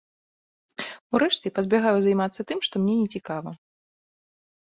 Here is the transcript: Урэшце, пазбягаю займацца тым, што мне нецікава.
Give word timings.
Урэшце, 1.17 1.47
пазбягаю 1.57 1.99
займацца 2.07 2.41
тым, 2.53 2.59
што 2.69 2.75
мне 2.85 2.95
нецікава. 3.03 3.51